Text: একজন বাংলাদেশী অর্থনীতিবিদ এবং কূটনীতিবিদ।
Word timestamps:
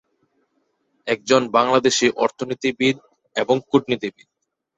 একজন 1.07 1.41
বাংলাদেশী 1.49 2.07
অর্থনীতিবিদ 2.15 2.95
এবং 3.35 3.55
কূটনীতিবিদ। 3.69 4.27